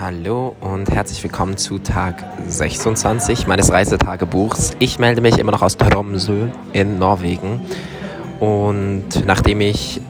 [0.00, 4.74] Hallo und herzlich willkommen zu Tag 26 meines Reisetagebuchs.
[4.78, 7.60] Ich melde mich immer noch aus Tromsø in Norwegen.
[8.40, 10.00] Und nachdem ich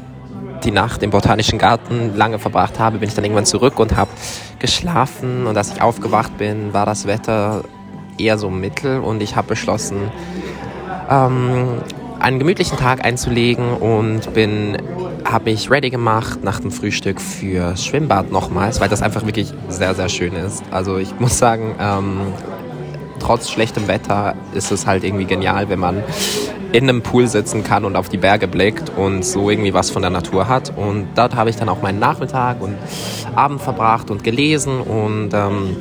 [0.63, 4.13] die Nacht im Botanischen Garten lange verbracht habe, bin ich dann irgendwann zurück und habe
[4.61, 5.49] geschlafen.
[5.49, 7.65] Und als ich aufgewacht bin, war das Wetter
[8.17, 9.01] eher so mittel.
[9.01, 10.13] Und ich habe beschlossen,
[11.11, 11.83] ähm,
[12.21, 14.77] einen gemütlichen Tag einzulegen und bin
[15.25, 19.95] habe mich ready gemacht nach dem Frühstück für Schwimmbad nochmals, weil das einfach wirklich sehr,
[19.95, 20.63] sehr schön ist.
[20.71, 22.21] Also ich muss sagen, ähm,
[23.21, 26.03] trotz schlechtem Wetter ist es halt irgendwie genial, wenn man
[26.73, 30.03] in einem Pool sitzen kann und auf die Berge blickt und so irgendwie was von
[30.03, 30.73] der Natur hat.
[30.77, 32.77] Und dort habe ich dann auch meinen Nachmittag und
[33.35, 35.77] Abend verbracht und gelesen und ähm,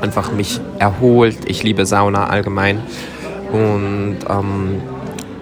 [0.00, 1.38] einfach mich erholt.
[1.46, 2.80] Ich liebe Sauna allgemein.
[3.52, 4.80] Und ähm,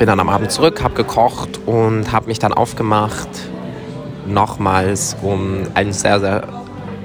[0.03, 3.29] bin dann am Abend zurück, habe gekocht und habe mich dann aufgemacht,
[4.27, 6.43] nochmals, um einen sehr, sehr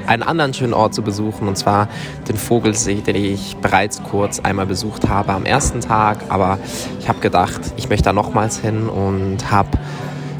[0.08, 1.90] einen anderen schönen Ort zu besuchen, und zwar
[2.28, 6.17] den Vogelsee, den ich bereits kurz einmal besucht habe am ersten Tag.
[6.30, 6.58] Aber
[7.00, 9.70] ich habe gedacht, ich möchte da nochmals hin und habe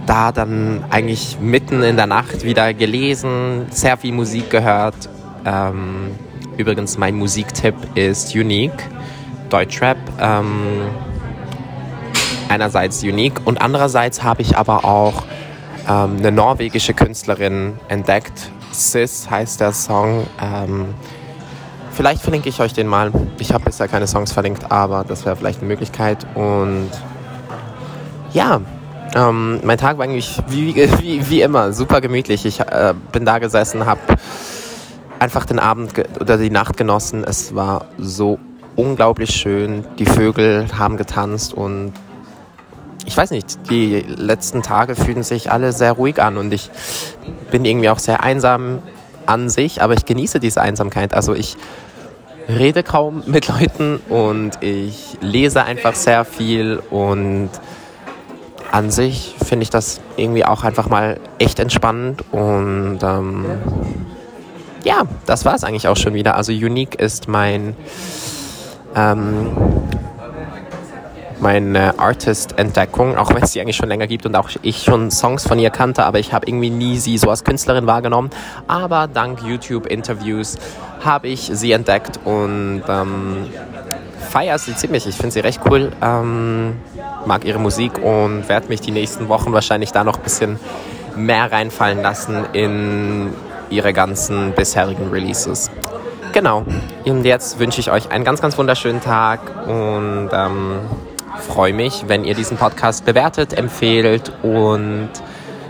[0.08, 4.96] da dann eigentlich mitten in der Nacht wieder gelesen, sehr viel Musik gehört.
[5.46, 6.10] Ähm,
[6.58, 8.84] übrigens, mein Musiktipp ist Unique,
[9.52, 9.98] Deutschrap.
[10.20, 10.88] Ähm,
[12.50, 15.24] einerseits unique und andererseits habe ich aber auch
[15.88, 18.52] ähm, eine norwegische Künstlerin entdeckt.
[18.72, 20.28] Sis heißt der Song.
[20.42, 20.94] Ähm,
[21.92, 23.12] vielleicht verlinke ich euch den mal.
[23.40, 26.26] Ich habe bisher keine Songs verlinkt, aber das wäre vielleicht eine Möglichkeit.
[26.36, 26.90] Und
[28.34, 28.62] ja,
[29.16, 32.46] ähm, mein Tag war eigentlich wie, wie, wie immer super gemütlich.
[32.46, 34.02] Ich äh, bin da gesessen, habe
[35.20, 37.24] einfach den Abend oder die Nacht genossen.
[37.24, 38.40] Es war so
[38.76, 39.86] unglaublich schön.
[39.98, 41.94] Die Vögel haben getanzt und
[43.08, 46.70] ich weiß nicht, die letzten Tage fühlen sich alle sehr ruhig an und ich
[47.50, 48.80] bin irgendwie auch sehr einsam
[49.26, 51.14] an sich, aber ich genieße diese Einsamkeit.
[51.14, 51.56] Also ich
[52.50, 57.50] rede kaum mit Leuten und ich lese einfach sehr viel und
[58.74, 63.46] an sich finde ich das irgendwie auch einfach mal echt entspannend und ähm,
[64.84, 66.36] ja, das war es eigentlich auch schon wieder.
[66.36, 67.74] Also Unique ist mein
[68.96, 69.77] ähm,
[71.48, 75.48] meine Artist-Entdeckung, auch wenn es sie eigentlich schon länger gibt und auch ich schon Songs
[75.48, 78.32] von ihr kannte, aber ich habe irgendwie nie sie so als Künstlerin wahrgenommen.
[78.68, 80.58] Aber dank YouTube-Interviews
[81.06, 83.46] habe ich sie entdeckt und ähm,
[84.30, 85.08] feiere sie ziemlich.
[85.08, 86.82] Ich finde sie recht cool, ähm,
[87.26, 90.60] mag ihre Musik und werde mich die nächsten Wochen wahrscheinlich da noch ein bisschen
[91.16, 93.34] mehr reinfallen lassen in
[93.70, 95.72] ihre ganzen bisherigen Releases.
[96.34, 96.66] Genau.
[97.06, 100.80] Und jetzt wünsche ich euch einen ganz, ganz wunderschönen Tag und ähm,
[101.40, 105.10] freue mich, wenn ihr diesen Podcast bewertet, empfehlt und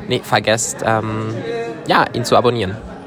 [0.07, 1.33] nee, vergesst, ähm,
[1.87, 2.75] ja, ihn zu abonnieren.